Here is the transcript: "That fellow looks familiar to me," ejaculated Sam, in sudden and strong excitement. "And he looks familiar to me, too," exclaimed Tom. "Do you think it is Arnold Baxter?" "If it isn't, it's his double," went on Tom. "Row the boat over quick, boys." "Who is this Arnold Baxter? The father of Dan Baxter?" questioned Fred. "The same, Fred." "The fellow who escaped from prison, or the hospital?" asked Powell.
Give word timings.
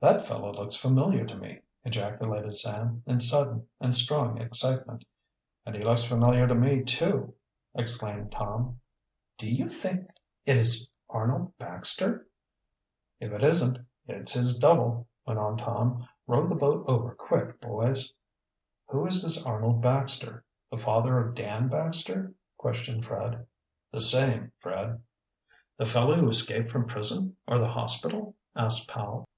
"That 0.00 0.26
fellow 0.26 0.50
looks 0.54 0.76
familiar 0.76 1.26
to 1.26 1.36
me," 1.36 1.60
ejaculated 1.84 2.54
Sam, 2.54 3.02
in 3.04 3.20
sudden 3.20 3.66
and 3.78 3.94
strong 3.94 4.40
excitement. 4.40 5.04
"And 5.66 5.76
he 5.76 5.84
looks 5.84 6.04
familiar 6.04 6.46
to 6.46 6.54
me, 6.54 6.82
too," 6.84 7.34
exclaimed 7.74 8.32
Tom. 8.32 8.80
"Do 9.36 9.50
you 9.52 9.68
think 9.68 10.08
it 10.46 10.56
is 10.56 10.90
Arnold 11.10 11.52
Baxter?" 11.58 12.26
"If 13.20 13.30
it 13.30 13.44
isn't, 13.44 13.76
it's 14.06 14.32
his 14.32 14.56
double," 14.58 15.06
went 15.26 15.38
on 15.38 15.58
Tom. 15.58 16.08
"Row 16.26 16.46
the 16.48 16.54
boat 16.54 16.86
over 16.88 17.14
quick, 17.14 17.60
boys." 17.60 18.10
"Who 18.86 19.04
is 19.06 19.22
this 19.22 19.44
Arnold 19.44 19.82
Baxter? 19.82 20.46
The 20.70 20.78
father 20.78 21.18
of 21.18 21.34
Dan 21.34 21.68
Baxter?" 21.68 22.32
questioned 22.56 23.04
Fred. 23.04 23.46
"The 23.92 24.00
same, 24.00 24.50
Fred." 24.60 25.02
"The 25.76 25.84
fellow 25.84 26.14
who 26.14 26.30
escaped 26.30 26.70
from 26.70 26.88
prison, 26.88 27.36
or 27.46 27.58
the 27.58 27.68
hospital?" 27.68 28.34
asked 28.56 28.88
Powell. 28.88 29.28